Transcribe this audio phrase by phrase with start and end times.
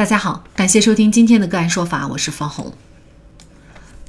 [0.00, 2.72] 大家好，感谢收听今天的个案说法，我是方红。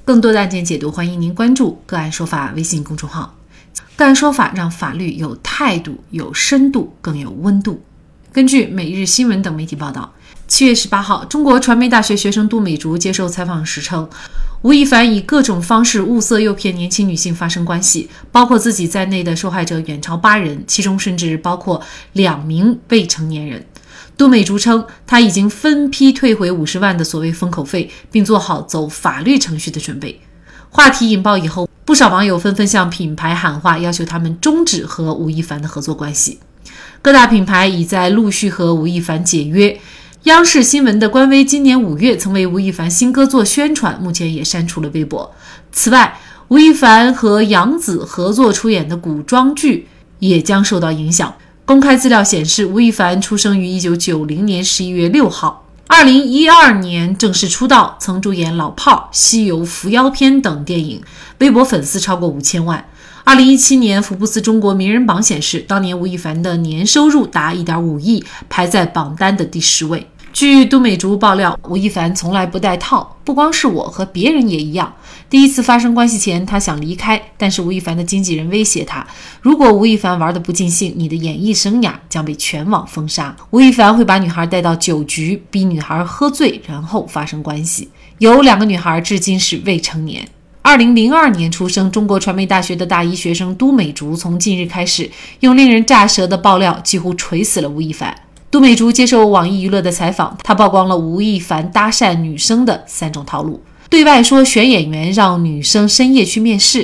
[0.05, 3.35] 更多的案件解读，欢迎您关注“个案说法”微信公众号。
[3.97, 7.83] 个案说法让法律有态度、有深度、更有温度。
[8.31, 10.13] 根据每日新闻等媒体报道，
[10.47, 14.09] 七月十八号，中国传媒大学学生杜美竹接受采访时称，
[14.61, 21.81] 吴亦凡以各种方式物色、诱骗年轻女性发生关系，包括自己在内的受害者远超八人，其中甚至包括
[22.13, 23.65] 两名未成年人。
[24.21, 30.21] 杜美竹称，他已经分批退回五十万的所谓封口费，并做好走法律程序的准备。
[30.69, 36.37] 话题引爆以后，不少网友纷纷向品牌喊话，要求他们终止和吴亦凡的合作关系。
[37.01, 39.75] 各大品牌已在陆续和吴亦凡解约。
[40.25, 45.33] 央视新闻的官微今年五月曾为吴亦凡新歌做宣传，目前也删除了微博。
[45.71, 46.19] 此外，
[46.49, 49.87] 吴亦凡和杨紫合作出演的古装剧
[50.19, 51.33] 也将受到影响。
[51.71, 61.01] 公开资料显示，吴亦凡出生于一九九零年十一月六号，二零一二年正式出道，曾主演《老炮儿》《西游伏妖篇》等电影，
[61.39, 62.85] 微博粉丝超过五千万。
[63.23, 70.05] 二零一七年，福布斯中国名人榜显示，当年吴亦凡的年收入达一点五亿，排在榜单的第十位。
[70.33, 74.93] 据都美竹爆料，吴亦凡从来不带套，不光是我和别人也一样。
[75.29, 79.05] 第一次发生关系前，他想离开，但是吴亦凡的经纪人威胁他，
[79.41, 83.35] 如果吴亦凡玩的不尽兴，你的演艺生涯将被全网封杀。
[83.51, 87.89] 吴亦凡会把女孩带到酒局，逼女孩喝醉，然后发生关系。
[88.19, 90.27] 有两个女孩至今是未成年。
[90.61, 95.09] 二零零二年出生，中国传媒大学的大一学生都美竹，从近日开始，
[95.41, 98.15] 用令人炸舌的爆料，几乎锤死了吴亦凡。
[98.51, 106.81] 杜美竹接受网易娱乐的采访，她曝光了吴亦凡搭讪女生的三种套路：对外说选演员，让女生深夜去面试；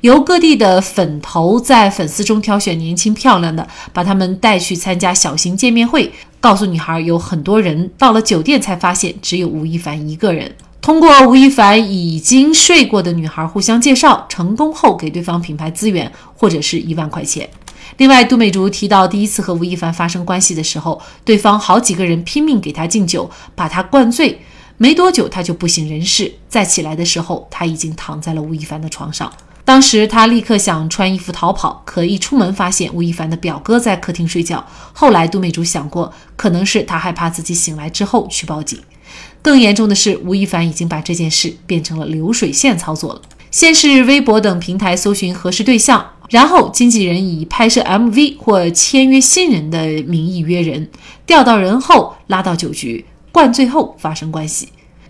[0.00, 6.10] 由各地的粉头在粉丝中挑选年轻漂亮的，把他们带去参加小型见面会，
[6.40, 10.50] 告诉女孩有很多人，到了酒店才发现只有吴亦凡一个人。
[10.80, 17.46] 通过吴亦凡已经睡过的女孩互相介绍，成功后给对方品牌资源或者是一万块钱。
[17.96, 24.40] 另外，杜美竹提到，第一次和吴亦凡发生关系的时候，对方好几个人拼命给他敬酒，把他灌醉。
[24.78, 26.32] 没多久，他就不省人事。
[26.48, 29.30] 再起来的时候，他已经躺在了吴亦凡的床上。
[29.62, 34.66] 当时他立刻想穿衣服逃跑，可一出门发现吴亦凡的表哥在客厅睡觉。
[34.92, 38.80] 后来，杜美竹想过，可能是他害怕自己醒来之后去报警。
[39.42, 43.22] 更严重的是，吴亦凡已经把这件事变成了流水线操作了。
[43.50, 46.06] 先是微博等平台搜寻合适对象。
[46.30, 50.88] 然后，经纪人以拍摄 MV 或签约新人的名义约人，
[51.26, 54.68] 钓到人后拉到酒局，灌醉后发生关系。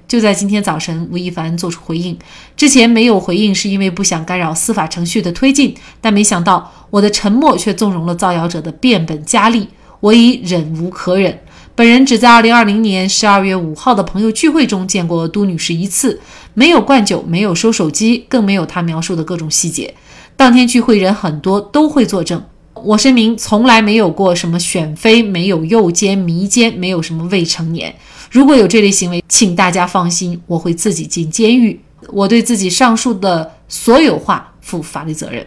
[0.09, 2.19] 就在今天早晨，吴亦凡做出回应，
[2.57, 9.69] 之前没有回应是因为不想干扰司法程序的推进，但没想到我的沉默却纵容了造谣者的变本加厉，
[10.01, 11.39] 我已忍无可忍。
[11.77, 16.19] 本人只在2020年12月5号的朋友聚会中见过都女士一次，
[16.55, 19.95] 没有灌酒，没有收手机，更没有她描述的各种细节。
[20.41, 22.43] 当天聚会人很多，都会作证。
[22.73, 27.95] 我声明，从来没有过什么选妃，没有诱奸、迷奸，没有什么未成年。
[28.31, 31.79] 如果有这类行为，请大家放心，我会自己进监狱。
[32.09, 35.47] 我对自己上述的所有话负法律责任。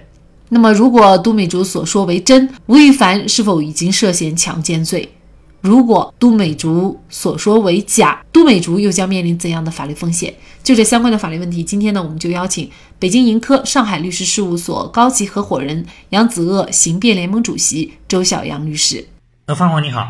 [0.50, 5.12] 那么，如果都美竹所说为真，吴亦凡是否已经涉嫌强奸罪？
[5.63, 10.34] 如果都美竹所说为假，都美竹又将面临怎样的法律风险？
[10.62, 12.69] 就这相关的法律问题，今天呢，我们就邀请
[13.00, 19.07] 北京盈科上海律师事务所高级合伙人、杨子鳄刑辩联盟主席周晓阳律师。
[19.46, 20.06] 呃，方华你好，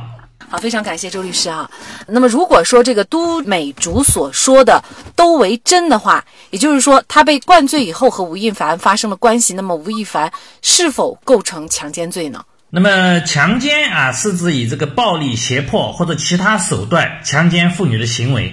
[0.50, 1.70] 好，非常感谢周律师啊。
[2.08, 4.84] 那么，如果说这个都美竹所说的
[5.16, 12.44] 都为真的话，也就是说他被灌醉以后和吴亦凡发生了关系，那么吴亦凡是否构成强奸罪呢？
[12.76, 18.52] 那么强奸啊，是指以这个暴力、胁迫或者其他手段强奸妇女的行为。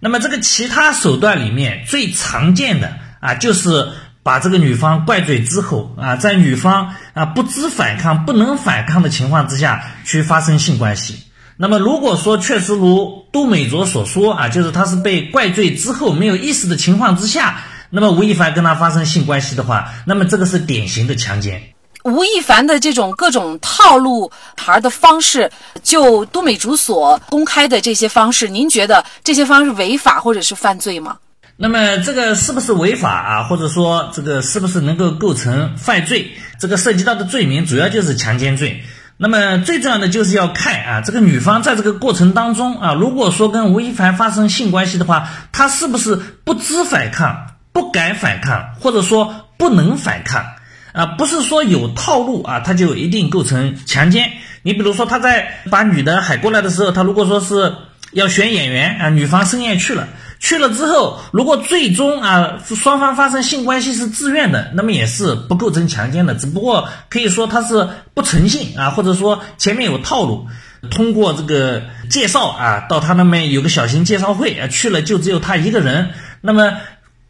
[0.00, 3.90] 那么这个其他手段里面最常见的啊，就是
[4.24, 11.22] 把这个女方灌醉之后啊，在女方啊不知反抗、不能反抗的情况之下去发生性关系。
[11.56, 17.60] 那么如果说确实如杜美卓所说啊，就是他是被灌醉之后没有意识的情况之下，
[17.90, 21.62] 那么吴亦凡跟她发生性关系的话，那么这个是典型的强奸。
[22.04, 25.50] 吴亦凡的这种各种套路牌的方式，
[25.82, 31.18] 就都美竹所公开的这些方式，您觉得这些方式违法或者是犯罪吗？
[31.56, 33.42] 那么这个是不是违法啊？
[33.44, 36.32] 或者说这个是不是能够构成犯罪？
[36.58, 38.82] 这个涉及到的罪名主要就是强奸罪。
[39.16, 50.44] 那么最重要的就是要看啊，这个女方在这个过程当中啊，如果说跟吴亦凡发生性关系的话，她是不是不知反抗、不敢反抗，或者说不能反抗？
[50.92, 54.30] 啊，不是说有套路啊，他就一定构成强奸。
[54.62, 57.74] 你比如说，他在把女的喊过来的时候，他如果说是
[58.12, 60.06] 要选演员啊，女方申燕去了，
[60.38, 70.46] 去了之后，如果最终啊双方发生性关系是自愿的，那么也是不构成强奸的，只不过可以说他是不诚信啊，或者说前面有套路，
[70.90, 76.10] 通过这个介绍啊，到他那边有个小型介绍会啊，去了就只有他一个人，
[76.40, 76.74] 那么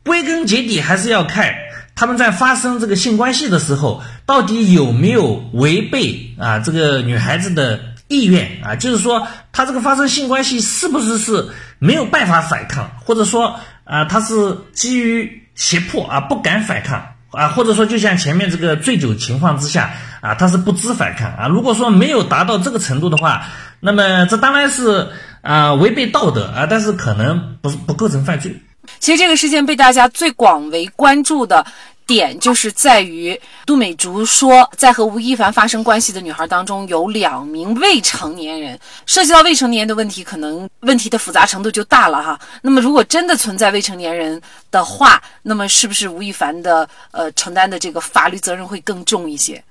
[0.04, 1.54] 归根结底还是要看
[1.94, 7.80] 他们在发生这个性关系的时候，到底有没有违背啊这个女孩子的。
[8.08, 11.48] 意愿啊，就是说他这个发生性关系是不是是
[11.78, 21.48] 没有办法反抗，或者说啊他是基于胁迫啊不敢反抗啊，或者说就像前面这个醉酒情况之下啊他是不知反抗啊。
[21.48, 23.46] 如果说没有达到这个程度的话，
[23.80, 25.08] 那么这当然是
[25.40, 28.60] 啊违背道德啊，但是可能不不构成犯罪。
[29.00, 31.64] 其实这个事件被大家最广为关注的。
[32.04, 42.38] 点就是在于杜美竹说，在和吴亦凡发生关系的女孩当中有两名未成年人，涉及到未成年的问题，可能问题的复杂程度就大了哈。
[42.60, 44.38] 那么如果真的存在未成年人
[44.72, 49.62] 的话，那么是不是吴亦凡的呃承担的这个法律责任会更重一些？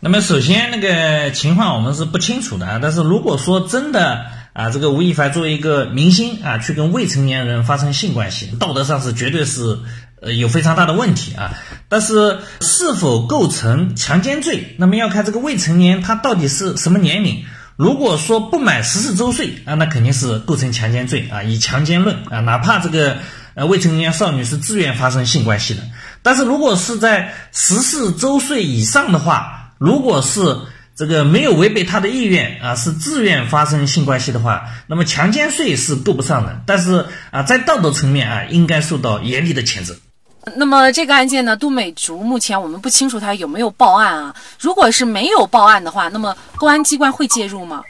[0.00, 9.78] 那么首先那个情况我们是不清楚的，但是如果说真的啊，这个吴亦凡作为一个明星啊，去跟未成年人发生性关系，道德上是绝对是。
[10.22, 11.54] 呃，有非常大的问题啊，
[11.88, 17.42] 但是是否构成强奸罪，那么要看这个未成年他到底是什么年龄。
[17.76, 23.16] 如果说不满十四周岁啊，那肯定是构成强奸罪啊，以强奸论啊，哪怕这个
[23.54, 25.80] 呃未成年少女是自愿发生性关系的。
[26.20, 30.58] 但是如果是在十四周岁以上的话，如果是
[31.00, 36.60] 这个没有违背他的意愿啊，是自愿发生性关系的话，那么强奸罪是够不上的。
[36.66, 39.96] 但是啊，在道德层面啊，应该受到严厉的谴责。
[40.56, 44.34] 那么这个案件呢，杜美竹目前我们不清楚她有没有报案啊。
[44.60, 47.82] 如果是没有报案的话，那么公安机关会介入吗？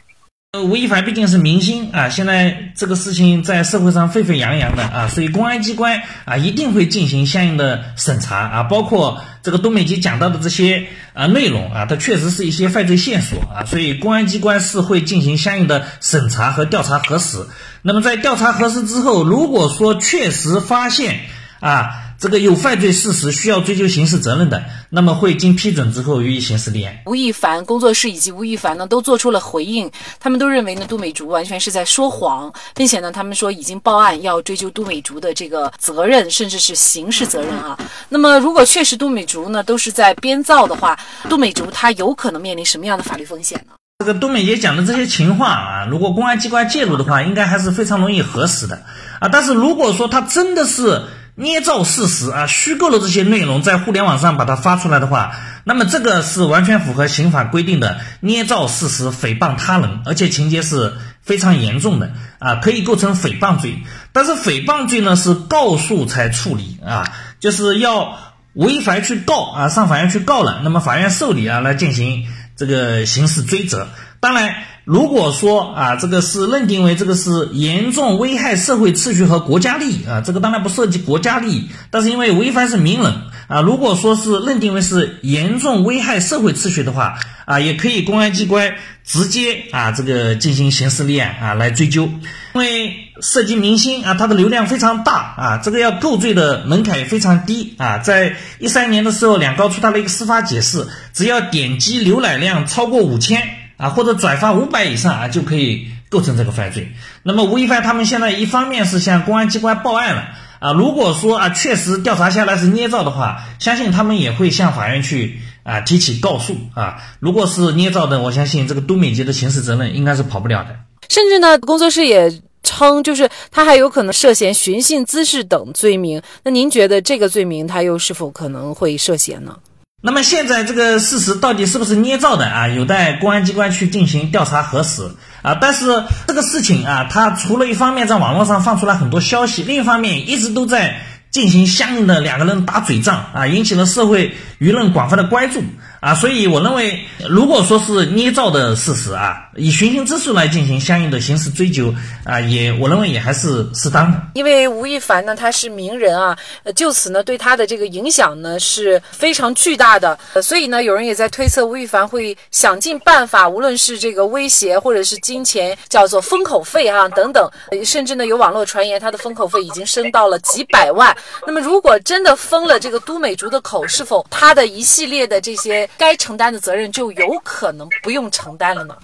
[0.53, 17.47] 呃，吴亦凡毕竟是明星啊，现在这个事情在社会上沸沸扬扬的啊，所以公安机关啊一定会进行相应的审查啊，包括这个东美吉讲到的这些啊内容啊，它确实是一些犯罪线索啊，所以公安机关是会进行相应的审查和调查核实。
[17.83, 21.21] 那么在调查核实之后，如果说确实发现
[21.61, 22.07] 啊。
[22.21, 26.95] 这个有犯罪事实需要追究刑事责任的，那么会经批准之后予以刑事立案。
[27.07, 37.79] 吴亦凡工作室以及吴亦凡呢都做出了回应，他们都认为呢杜美竹完全是在说谎，并且呢他们说已经报案要追究杜美竹的这个责任，甚至是刑事责任啊。
[38.11, 40.99] 那么如果确实杜美竹呢都是在编造的话，
[41.31, 43.73] 杜美竹她有可能面临什么样的法律风险呢？
[44.01, 48.83] 这个杜美杰讲的这些情况啊，如果公安机关介入的话，应该还是非常容易核实的
[49.21, 49.29] 啊。
[49.33, 51.01] 但是如果说他真的是。
[51.41, 55.35] 捏造事实啊，虚构了这些内容，在互联网上把它发出来的话，
[55.65, 60.93] 那么这个是完全符合刑法规定的捏造事实、诽谤他人，而且情节是
[61.23, 63.83] 非常严重的啊，可以构成诽谤罪。
[64.13, 67.11] 但是诽谤罪呢是告诉才处理啊，
[67.41, 68.19] 就是要
[68.53, 73.89] 吴亦凡去告啊，上法院去告了，那么法院受理啊来进行这个刑事追责。
[74.21, 74.55] 当然。
[74.85, 83.13] 如果说啊，这个是认定为这个是严重危害社会秩序和国家利益啊，这个当然不涉及国家利益，但是因为吴亦凡是名人
[83.47, 88.75] 啊，如果说是认定为是严重危害社会秩序的话啊，也可以公安机关
[89.05, 92.09] 直接啊这个进行刑事立案啊来追究，
[92.55, 103.60] 因为涉及明星啊，他的流量非常大啊，这个要构罪的门槛也非常低啊，在一三年的时候，两高出台了一个司法解释，只要点击浏览量超过五千。
[103.81, 106.93] 啊，或者转发五百以上啊，就可以构成这个犯罪。
[107.23, 110.25] 那么吴亦凡他们现在一方面是向公安机关报案了
[110.59, 116.99] 啊，如果说啊确实调查下来是捏造的话，相信他们也会向法院去啊提起告诉啊。
[117.21, 120.77] 如果是捏造的，我相信这个都美杰的刑事责任应该是跑不了的。
[121.09, 122.31] 甚至呢，工作室也
[122.63, 126.21] 称，就是他还有可能涉嫌寻衅滋事等罪名。
[126.45, 129.57] 那您觉得这个罪名他又是否可能会涉嫌呢？
[130.03, 132.69] 那么现在这个事实到底是不是捏造的啊？
[132.69, 135.11] 有待公安机关去进行调查核实
[135.43, 135.59] 啊。
[135.61, 145.63] 但是这个事情啊，它除了一方面在网络上放出来很多消息，另一方面一直都在进行相应的两个人打嘴仗啊，引起了社会舆论广泛的关注。
[146.01, 154.19] 啊，所以我认为，如果说是捏造的事实啊，以寻衅滋事来进行相应的刑事追究啊，也我认为也还是适当的。
[154.33, 156.35] 因为吴亦凡呢，他是名人啊，
[156.75, 160.19] 就此呢，对他的这个影响呢是非常巨大的。
[160.43, 167.47] 所以呢，有人也在推测，吴亦凡会想尽办法，无论是这个威胁或者是金钱，叫做封口费啊等等，
[167.85, 171.15] 甚至呢有网络传言，他的封口费已经升到了几百万。
[171.47, 175.87] 那么如果真的封了这个都美竹的口，是否他的一系列的这些？
[175.99, 178.97] 该承担的责任就有可能不用承担了呢。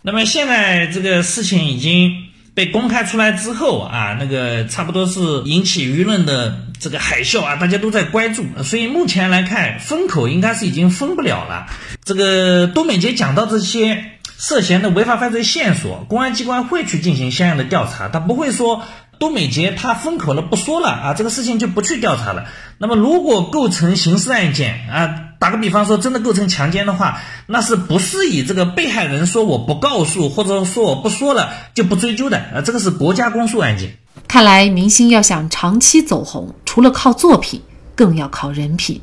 [0.00, 2.12] 那么现在这个事情已经
[2.54, 8.44] 被公开出来之后啊，那个差不多是引起舆论的这个海啸啊，大家都在关注。
[8.62, 11.66] 所以目前来看，封口应该是已经封不了了。
[12.04, 18.84] 这个多美杰讲到这些涉嫌的违法犯罪线索，公安机关会去进行相应的调查，他不会说
[19.18, 22.46] 多美杰他封口了不说了啊，这个事情就不去调查了。
[22.78, 25.24] 那么如果构成刑事案件啊。
[25.38, 32.38] 打个比方说，真的构成强奸的话，那是不是以这个被害人说我不告诉，或者说我不说了就不追究的？
[32.52, 33.96] 呃，这个是国家公诉案件。
[34.26, 37.62] 看来明星要想长期走红，除了靠作品，
[37.94, 39.00] 更要靠人品。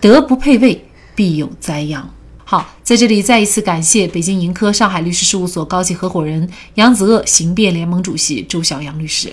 [0.00, 2.08] 德不配位，必有灾殃。
[2.44, 9.32] 好，在这里再一次感谢北京盈科上海律师事务所高级合伙人杨子鳄刑辩联盟主席周小阳律师。